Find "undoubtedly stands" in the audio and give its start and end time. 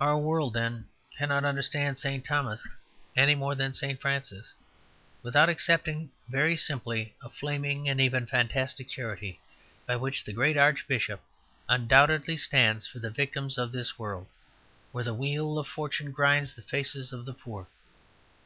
11.68-12.86